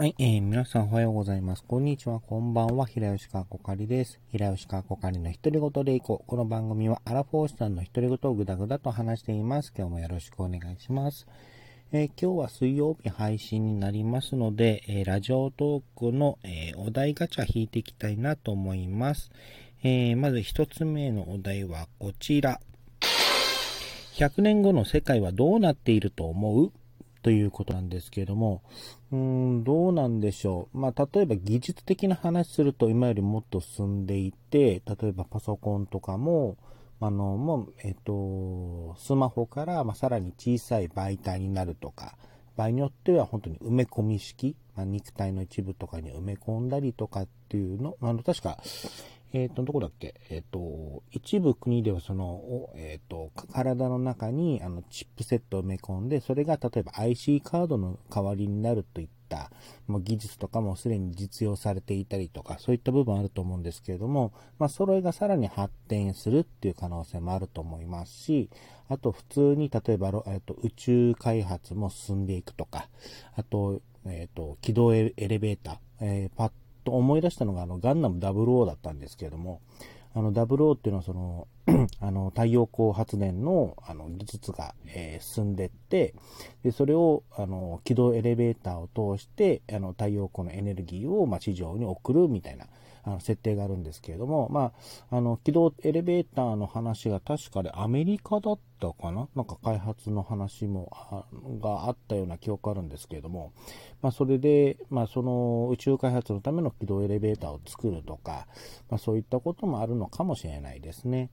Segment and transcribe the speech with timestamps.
[0.00, 1.62] はい、えー、皆さんおはようございます。
[1.62, 4.18] こんにちは、こんばんは、平吉川こかりです。
[4.32, 6.26] 平吉川こかりの独り言でいこう。
[6.26, 9.74] この番組はアラフォーシさんの独り言をぐだぐだと話しています。
[9.76, 11.26] 今日もよろしくお願いします。
[11.92, 19.30] えー、今日は水曜日配信になりますので、えー、ラジオトークの、えお題ガチャ引いていきたいなと思います。
[19.82, 22.58] えまず一つ目のお題はこちら。
[24.14, 26.72] 100年後の世界はどうなっていると思う？
[27.22, 28.62] ということなんですけれども、
[29.12, 30.78] うん、どうなんでしょう。
[30.78, 36.56] まあ、例えば技術的な話すると今よりもっと進んでいて、例えばパソコンとかも、
[37.00, 42.14] あの、もう、えっ、と、スマホから、まあ、さらに小さい媒体になるとか、
[42.56, 48.58] 場合によっては本当に埋め込み式、まあ、肉体の一部とかに埋め込んだりとかっていうの、あの、確か、
[49.32, 50.14] えっ、ー、と、どこだっけ？
[50.28, 59.52] えっ、ー、と、一部国ではその、えっ、ー、と、体の中にあのチップセットを埋め込んで、それが例えば IC カードの代わりになるといった、
[59.86, 68.50] もう技術とかもすでに実用されていたりとか、そういった部分あると思うんですけれども、まあ、それがさらに発展するっていう可能性もあると思いますし、
[68.88, 72.88] あと普通に例えば、えっと、宇宙開発も進んでいくとか、
[73.36, 76.52] あと、えっと、軌道エレベーター、えー、パッ
[76.90, 79.60] と思い出したのが、あの、ガンダム00だったんですけれども、
[80.12, 81.46] あの、00っていうのはその、
[82.00, 86.14] あの、太陽光発電の、あの、技術が、えー、進んでって、
[86.64, 92.66] で、それを、あの、軌道エレベーターを通して、あの、太陽光のエネルギーを、まあ、地上に送るみたいな、
[93.02, 94.72] あの設定があるんですけれども、ま
[95.10, 99.28] あ、あの、軌道エレベーターの話が確かでアメリカだったかな？
[99.34, 100.90] なんか開発の話も、
[101.60, 103.52] があったような記憶あるんですけれども、
[104.02, 108.46] まあ、それで、まあ、その宇宙開発のための軌道エレベーターを作るとか、
[108.88, 111.30] まあ、そういったこともあるのかもしれないですね。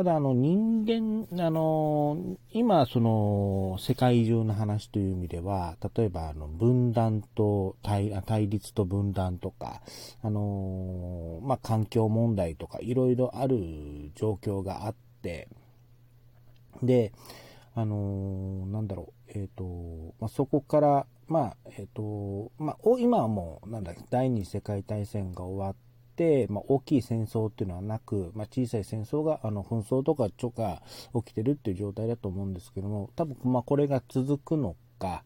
[0.00, 9.82] ただ、あの、人間、あの、今、その、世界中の話という意味では、例えば、あの、分断と対、対立と分断とか、
[10.22, 13.58] あの、まあ、環境問題とか、いろいろある
[14.14, 15.48] 状況があって、
[16.82, 17.12] で、
[17.74, 25.89] あの、なんだろう、えっ、ー、と、まあ、そこから、まあ、えっ、ー、と、まあ、今はもう、なんだ、第二次世界大戦が終わって、、
[26.48, 30.82] まあ、大きい戦争っていうのはなく、まあ、小さい戦争が、あの、紛争とかとか
[31.14, 35.24] 起きてるっていう状態だと思うんですけども、多分、まあ、これが続くのか、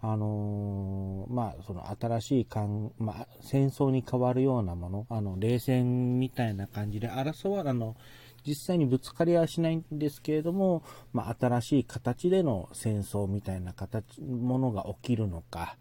[0.00, 7.96] あのー、まあ、その新しいん、まあ、戦争に変わるようなもの、あの、冷戦みたいな感じで争わ、あの、
[8.46, 10.82] 実際にぶつかりはしないんですけれども、
[11.12, 15.76] まあ、新しい形での戦争みたいな形、ものが起きるのか、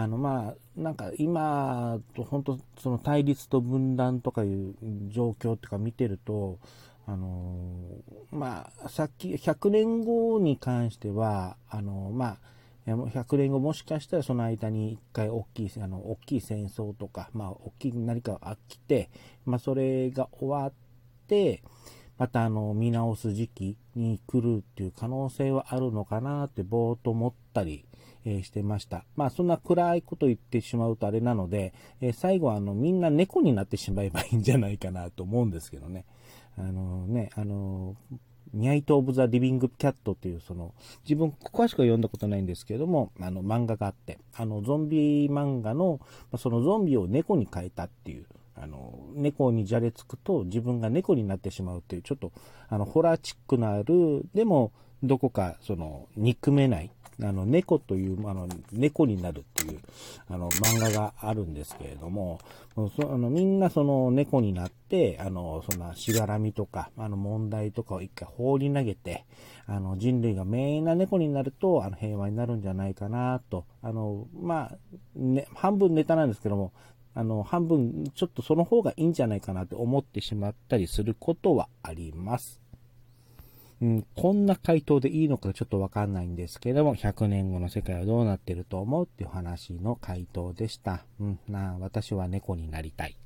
[0.00, 4.74] あの、まあ、なんか今と、本当その対立と分断とかいう
[5.08, 6.58] 状況とか見てると、
[7.06, 7.66] あの
[8.30, 12.38] まあ、さっき、100年後に関しては、あのま
[12.86, 19.10] あ、100年後もしかしたらその間に一回大きい、あの、大きい戦争とか、まあ、大きい何かが来て、
[19.44, 20.72] まあ、それが終わっ
[21.26, 21.62] て、
[22.20, 27.86] またあの、見直す時期に来るっていう可能性はあるのかなってぼーっと思ったり
[28.26, 29.06] えしてました。
[29.16, 31.72] まあそんな暗いこと言ってしまうとあれなので、
[32.02, 36.04] え最後はあのみんな猫になってしまえばいいんじゃないかなと思うんですけどね。
[36.58, 37.96] あのね、あの
[38.52, 46.00] ニャイト・オブ・ザ・リビング・キャットっていう、その、自分、詳しくは読んだことないんですけども、あの、漫画があって、あの、ゾンビ漫画の、
[46.36, 48.26] そのゾンビを猫に変えたっていう、
[48.62, 52.32] あの、猫にじゃれつくと自分が猫になってしまうっていう、ちょっと、
[52.68, 54.72] あの、ホラーチックのある、でも、
[55.02, 56.90] どこか、その、憎めない、
[57.22, 59.78] あの、猫という、あの、猫になるっていう、
[60.28, 62.38] あの、漫画があるんですけれども、
[62.96, 69.24] そあのみんなその猫になって、あの、そんなしがらみとか、あの問題とかを一回放り投げて、
[69.66, 74.78] あの、人類がメインな猫になると、あの、平和になるんじゃないかなと、あの、まあ、
[75.14, 76.72] ね、半分ネタなんですけども、
[77.14, 82.60] あの、半分、ちょっとその方がいいんじゃないかなって思ってしまったりすることはあります。
[83.80, 91.04] うん、こんな回答でいいのかちょっとわかんないんですけども、100年後の世界はどうなってると思うっていう話の回答でした。
[91.18, 93.16] うん、な私は猫になりたい。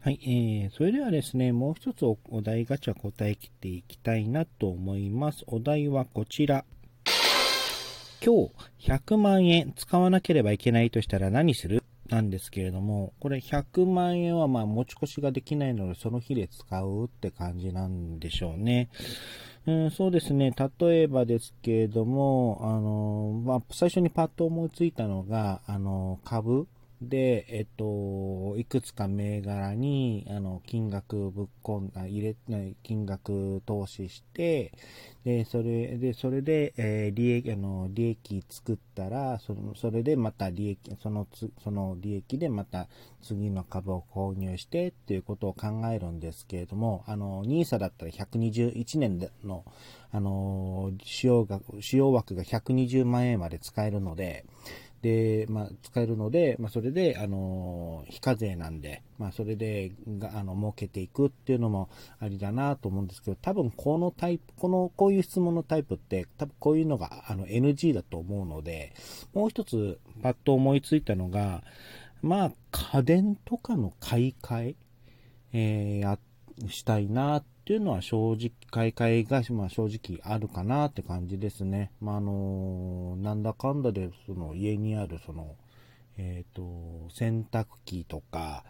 [0.00, 5.44] はい、えー、それではですね、もう一つお題ガチャ答え切っていきたいなと思います。
[5.46, 6.64] お題はこちら。
[8.24, 11.82] 今日100万円使わなければいけないとしたら何する？
[12.10, 18.88] なんですけれども、これ100万円はまあ持ち越しができないので、その日で使うって感じなんでしょうね。
[19.66, 20.52] うん、そうですね。
[20.80, 26.66] 例えばですけれども、あの、まあ、最初にパッと思いついたのが、あの、株
[27.00, 32.36] で、えっと、いくつか銘柄に、あの、金額ぶっ込んだ、入れ、
[32.82, 34.72] 金額投資して、
[35.24, 42.86] で、それで、それで、えー、利益、あの、利益作ったら、その、それでまた利益、そのつ、その利益でまた
[43.22, 49.64] 次の株を購入してっていうことを考えるんですけれども、あの、NISA だったら121年での、
[50.12, 54.44] あの、使用額、使用枠が120万円まで使えるので、
[55.02, 61.88] で、まあ、使えるので、まあ、それで、あの、非課税なんで、まあ、それで、が、あの、儲けていくっていうのも
[62.18, 68.92] ありだなと思うんですけど、多分このタイプ、この、こういう質問のタイプって、多分こういうのが、あの、NG だと思うので、
[69.32, 71.62] もう一つ、パッと思いついたのが、
[72.20, 74.76] まあ、家電とかの買い替え、
[75.52, 76.18] えー、や、
[76.68, 81.92] したいなっっていうのは正直、買い替えが、まあ、正直あるかなって感じですね。
[82.00, 85.56] まあ、あのなんだかんだで、その家にある、その、
[86.16, 88.64] えっ、ー、と、洗濯機とか、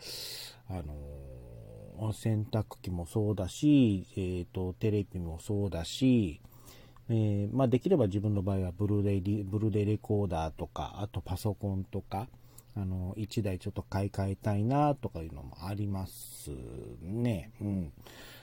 [0.69, 6.41] あの洗濯機もそうだし、えっ、と、テレビもそうだし、
[7.09, 12.29] え、まあ、できれば自分の場合はブルーレイ、ブルーレイレコーダーとか、あとパソコンとか、
[12.77, 16.51] あの、1台ちょっと買い替えたいなとかいうのもあります
[17.03, 17.51] ね。
[17.61, 17.93] うん。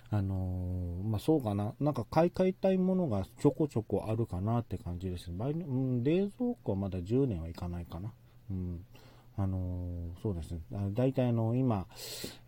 [0.09, 1.73] あのー、まあ、そうかな。
[1.79, 5.37] なんか買い替えたいものがちょこちょこあるかなって感じですね。
[5.37, 8.13] 場合うん、冷蔵庫はまだ10年はいかないかな。
[8.49, 8.85] うん。
[9.35, 10.61] あのー、そうですね。
[10.93, 11.87] 大体あの、今、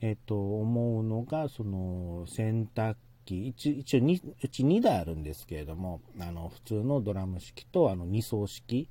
[0.02, 2.96] えっ、と、思うのが、その、洗濯
[3.26, 8.90] 機、一応、うち2台あるんですけれども、あの、普通のドラム式と、あの、2層式、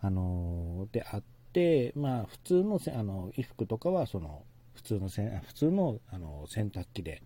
[0.00, 1.22] あの、であっ
[1.52, 4.42] て、まあ、普通の、あの、衣服とかは、その、
[4.74, 7.22] 普通のせ、普通の、あの、洗濯機で、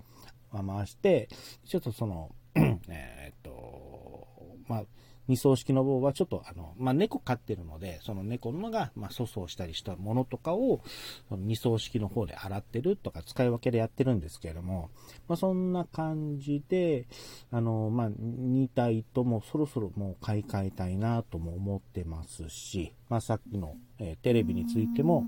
[0.63, 1.29] 回して、
[1.67, 2.31] ちょっとその、
[2.89, 4.29] えっと、
[4.69, 4.85] まあ、
[5.27, 10.83] 二層式の棒はちょっとあの、まあ、猫飼ってるので、その猫のが、ま、粗相したりしたものとかを、
[11.29, 14.91] その二層式の方で洗ってるとか使い分けでやってるんですけれども、
[15.29, 17.07] まあ、そんな感じで、
[17.51, 25.27] あの、まあ、2体ともそろそろもう買い替えたいなとも思ってますし、まあ、さっきの、えー、テレビについても、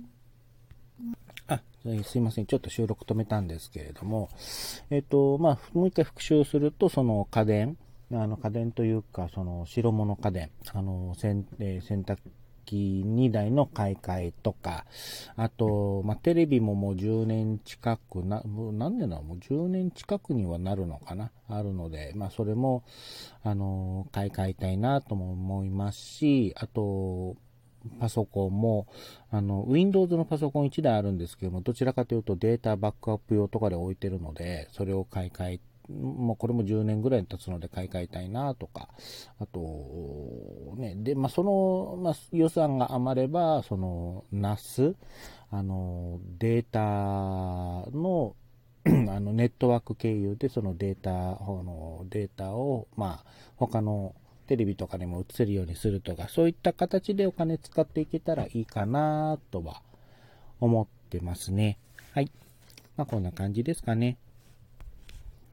[1.87, 2.47] あ、すいません。
[2.47, 4.29] ちょっと収録止めたんですけれども、
[4.91, 7.77] えっ、と、まあ、もう一回復習すると、その家電、
[8.13, 12.19] あの家電というか、その白物家電、あの洗,、え、洗濯
[12.67, 14.85] 機2台の買い替えとか、
[15.37, 21.31] あと、まあ、テレビももう10年近くな、何年だもう10年近くにはなるのかな。
[21.49, 22.85] あるので、まあ、それも、
[23.43, 27.37] あの、買い替えたいなとも思いますし、あと、
[27.99, 28.87] パソコンも、
[29.31, 35.61] あの、Windows のパソコン1台あるんですけども、どちらかというとデータバックアップ用とかで置いてるので、それを買い替え、
[35.93, 38.89] もうこれも10年ぐらい経つので買い替えたいなとか、
[39.39, 44.95] あと、ね、で、まあ、その、まあ、予算が余れば、その、NAS、
[45.51, 48.35] あの、データの、
[48.87, 53.25] あの、ネットワーク経由でそのデータ、のデータを、まあ、
[53.57, 54.15] 他の
[54.47, 59.83] テレビとかでも映せるようにするとか、そういった形でお金使っていけたらいいかなとは
[60.61, 61.79] 思ってますね。
[62.13, 62.31] はい。
[62.97, 64.17] まあ、こんな感じですかね。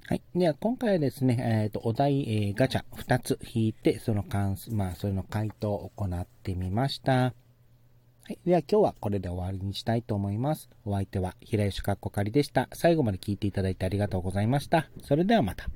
[0.06, 0.22] はい。
[0.36, 7.34] では、今回はですね、えっ、ー、と、お題、えー、ガチャ2つ引いて、その関数、まあ、それの回答を行ってみました。
[8.26, 8.38] はい。
[8.46, 10.70] では、今日はこれで終わりにしたいと思います。
[10.86, 12.68] お相手は、平吉かっこかりでした。
[12.74, 14.90] 最後まで聞いていただいてありがとうございました。
[15.04, 15.68] それではまた。